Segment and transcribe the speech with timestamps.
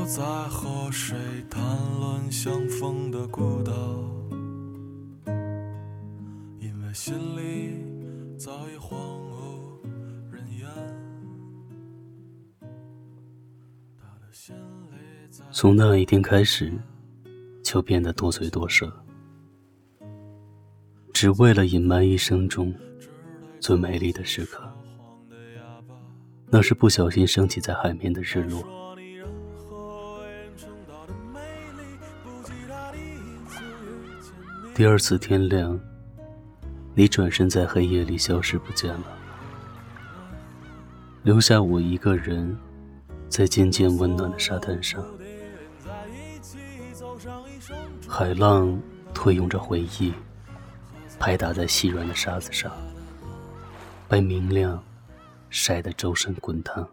[0.00, 1.14] 又在和谁
[1.50, 1.62] 谈
[2.00, 3.72] 论相逢的孤岛？
[6.58, 7.76] 因为心里
[8.38, 9.78] 早已荒无
[10.32, 10.66] 人烟。
[13.98, 14.96] 他的心里
[15.30, 16.72] 在从那一天开始，
[17.62, 18.90] 就变得多嘴多舌，
[21.12, 22.74] 只为了隐瞒一生中
[23.60, 24.66] 最美丽的时刻。
[26.46, 28.79] 那是不小心升起在海面的日落。
[34.80, 35.78] 第二次天亮，
[36.94, 39.04] 你转身在黑夜里消失不见了，
[41.22, 42.56] 留下我一个人
[43.28, 45.04] 在渐渐温暖的沙滩上。
[48.08, 48.80] 海浪
[49.12, 50.14] 推涌着回忆，
[51.18, 52.72] 拍打在细软的沙子上，
[54.08, 54.82] 被明亮
[55.50, 56.88] 晒得周身滚烫。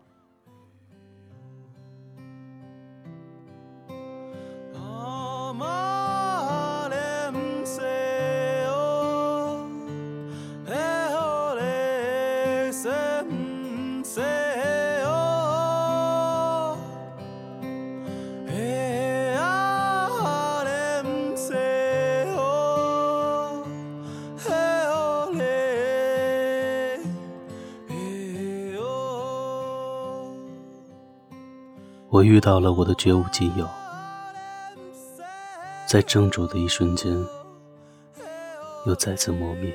[32.17, 33.69] 我遇到了我的绝无仅有，
[35.87, 37.15] 在怔住的一瞬间，
[38.87, 39.71] 又再次磨灭。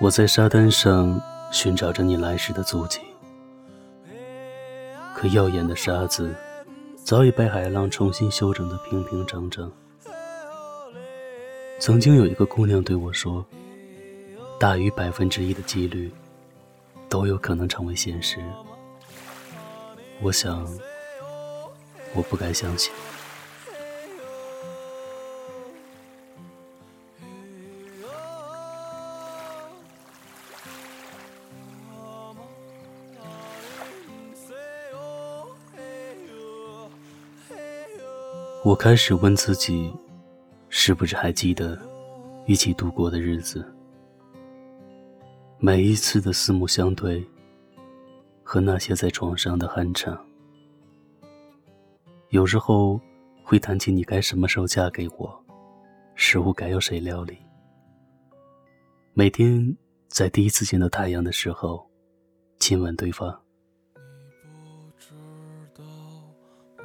[0.00, 1.20] 我在沙滩上
[1.52, 2.98] 寻找着你来时的足迹，
[5.14, 6.34] 可耀眼的沙子
[7.04, 9.70] 早已被海浪重新修整的平平整整。
[11.78, 13.46] 曾经有一个姑娘对我说
[14.58, 16.10] ：“大于百分之一的几率，
[17.08, 18.42] 都有可能成为现实。”
[20.22, 20.66] 我想，
[22.14, 22.92] 我不该相信。
[38.64, 39.92] 我开始问自己，
[40.70, 41.78] 是不是还记得
[42.46, 43.62] 一起度过的日子？
[45.58, 47.22] 每一次的四目相对，
[48.44, 50.24] 和那些在床上的酣畅。
[52.28, 53.00] 有时候
[53.42, 55.44] 会谈起你该什么时候嫁给我，
[56.14, 57.38] 食物该由谁料理。
[59.12, 59.76] 每天
[60.08, 61.88] 在第一次见到太阳的时候，
[62.58, 63.40] 亲吻对方。
[63.94, 64.00] 不
[64.98, 65.14] 知
[65.72, 65.84] 道
[66.78, 66.84] 我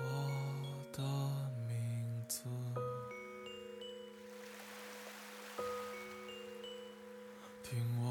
[0.93, 1.01] 的
[1.67, 2.45] 名字，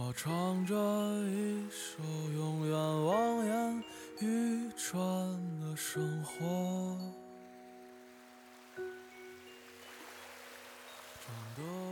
[0.08, 0.74] 我唱着
[1.26, 2.02] 一首
[2.34, 3.84] 永远望眼
[4.20, 4.98] 欲穿
[5.60, 6.96] 的生活。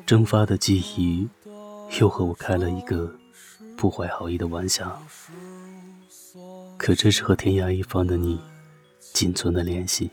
[0.06, 1.28] 蒸发的记忆，
[2.00, 3.14] 又和我开了一个
[3.76, 4.98] 不怀好意的玩笑。
[6.78, 8.40] 可这是和天涯一方的你
[9.12, 10.10] 仅存的联系。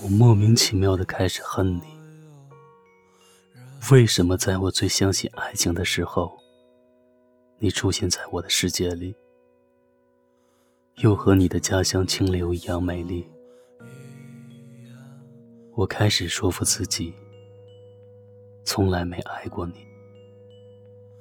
[0.00, 1.82] 我莫名其妙的开始恨你。
[3.92, 6.38] 为什么在我最相信爱情的时候，
[7.60, 9.12] 你出现在我的世界里，
[10.98, 13.26] 又和你的家乡清流一样美丽？
[15.74, 17.12] 我开始说服自己，
[18.64, 19.84] 从来没爱过你，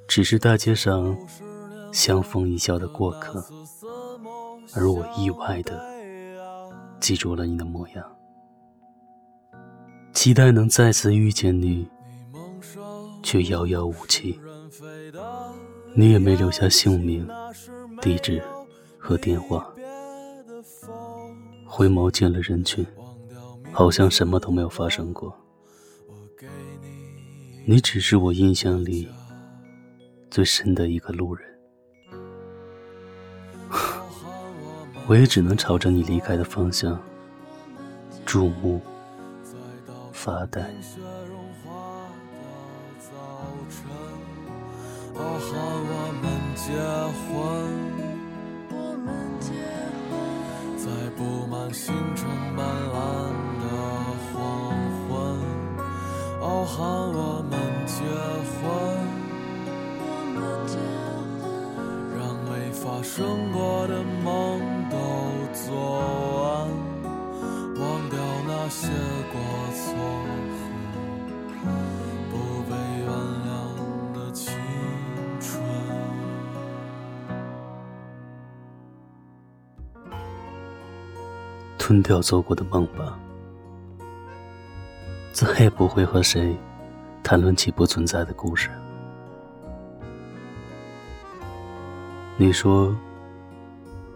[0.08, 1.18] 只是大街上
[1.92, 3.44] 相逢一笑的过客，
[4.76, 5.84] 而我意外的
[7.00, 8.16] 记住了你的模样，
[10.14, 11.90] 期待能再次遇见你，
[13.24, 14.40] 却遥遥无期。
[15.94, 17.28] 你也没留下姓名、
[18.02, 18.42] 地址
[18.98, 19.68] 和电话。
[21.66, 22.86] 回眸见了人群，
[23.72, 25.36] 好像什么都没有发生过。
[27.66, 29.08] 你只是我印象里
[30.32, 31.46] 最深的一个路人，
[35.08, 36.98] 我也只能朝着你离开的方向
[38.26, 38.80] 注目、
[40.14, 40.74] 发呆。
[45.20, 45.52] 哦，喊
[45.90, 46.26] 我们
[46.56, 46.66] 结
[47.26, 47.28] 婚。
[48.70, 48.74] 我
[49.04, 49.08] 们
[49.40, 49.50] 结
[50.08, 50.14] 婚
[50.78, 50.86] 在
[51.18, 51.86] 布满星
[52.16, 52.20] 辰
[52.56, 52.60] 斑
[52.94, 52.96] 斓
[53.62, 53.66] 的
[54.30, 54.36] 黄
[55.10, 55.10] 昏，
[56.40, 57.20] 哦，喊我
[57.50, 57.52] 们
[57.88, 57.98] 结
[58.58, 58.62] 婚。
[62.16, 63.94] 让没发生过的
[64.24, 64.28] 梦
[81.88, 83.18] 吞掉做过的梦吧，
[85.32, 86.54] 再也不会和谁
[87.24, 88.70] 谈论起不存在的故事。
[92.36, 92.94] 你说，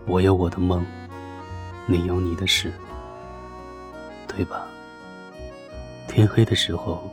[0.06, 0.85] 我有我的梦，
[1.85, 2.73] 你有你的事，
[4.27, 4.67] 对吧？
[6.09, 7.09] 天黑的时候，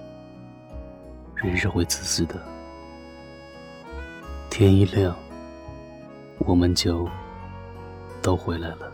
[1.37, 2.35] 人是会自私的；
[4.51, 5.15] 天一亮，
[6.39, 7.09] 我们就
[8.21, 8.93] 都回来了。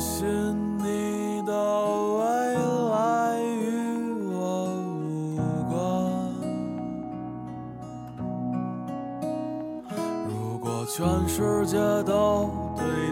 [0.00, 0.26] 相信
[0.78, 2.22] 你的未
[2.90, 4.72] 来与我
[5.04, 5.36] 无
[5.68, 5.76] 关。
[10.26, 13.09] 如果全世界都对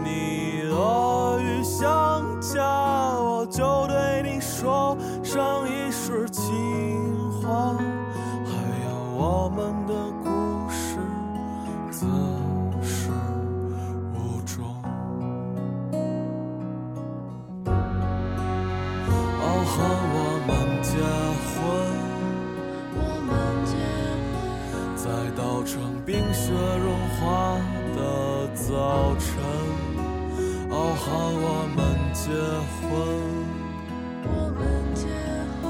[19.79, 20.51] 傲寒我们
[20.83, 20.91] 结
[21.55, 21.57] 婚，
[22.97, 23.31] 我们
[23.65, 23.71] 结
[24.35, 24.35] 婚，
[24.97, 26.87] 在稻城冰雪融
[27.21, 27.23] 化。
[27.99, 28.01] 的
[28.55, 29.27] 早晨，
[30.71, 31.79] 傲寒我们
[32.13, 32.31] 结
[32.79, 32.87] 婚，
[34.23, 34.61] 我们
[34.95, 35.03] 结
[35.61, 35.67] 婚，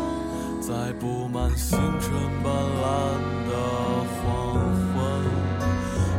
[0.60, 0.70] 在
[1.00, 2.12] 布满星辰
[2.44, 2.84] 斑斓
[3.48, 3.50] 的
[4.12, 4.20] 黄
[4.92, 4.96] 昏，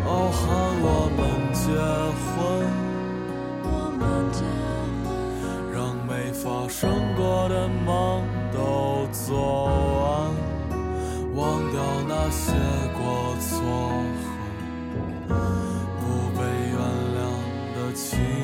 [0.07, 0.41] 傲寒
[0.81, 1.19] 我们
[1.53, 1.61] 结
[2.25, 2.33] 婚，
[3.61, 3.67] 我
[3.99, 4.01] 们
[4.31, 4.41] 结
[5.03, 5.07] 婚，
[5.71, 5.77] 让
[6.07, 7.18] 没发生的
[7.59, 8.23] 什么
[8.53, 10.33] 都做完
[11.35, 12.53] 忘掉那些
[12.93, 13.57] 过错
[15.27, 15.35] 和
[15.99, 16.01] 不
[16.39, 16.41] 被
[16.71, 16.79] 原
[17.17, 17.19] 谅
[17.75, 18.38] 的情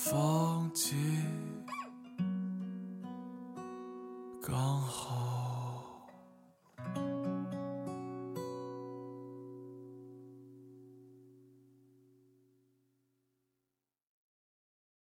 [0.00, 0.94] 放弃，
[4.40, 5.17] 刚好。